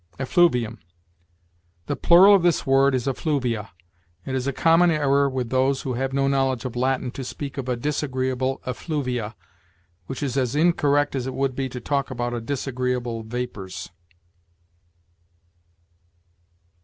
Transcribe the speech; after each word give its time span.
EFFLUVIUM. 0.17 0.79
The 1.85 1.95
plural 1.95 2.33
of 2.33 2.41
this 2.41 2.65
word 2.65 2.95
is 2.95 3.07
effluvia. 3.07 3.69
It 4.25 4.33
is 4.33 4.47
a 4.47 4.51
common 4.51 4.89
error 4.89 5.29
with 5.29 5.51
those 5.51 5.83
who 5.83 5.93
have 5.93 6.11
no 6.11 6.27
knowledge 6.27 6.65
of 6.65 6.75
Latin 6.75 7.11
to 7.11 7.23
speak 7.23 7.55
of 7.59 7.69
"a 7.69 7.75
disagreeable 7.75 8.63
effluvia," 8.65 9.35
which 10.07 10.23
is 10.23 10.37
as 10.37 10.55
incorrect 10.55 11.15
as 11.15 11.27
it 11.27 11.35
would 11.35 11.55
be 11.55 11.69
to 11.69 11.79
talk 11.79 12.09
about 12.09 12.33
"a 12.33 12.41
disagreeable 12.41 13.21
vapors." 13.21 13.91